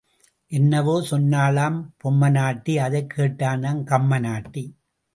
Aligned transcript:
என்னவோ 0.47 1.01
சொன்னாளாம் 1.01 1.77
பொம்மனாட்டி 2.03 2.75
அதைக் 2.77 3.13
கேட்டானாம் 3.17 3.83
கம்மனாட்டி. 3.85 4.63